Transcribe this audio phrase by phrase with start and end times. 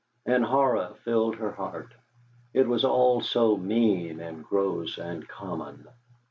[0.25, 1.93] And horror filled her heart.
[2.55, 5.85] It was all so mean, and gross, and common.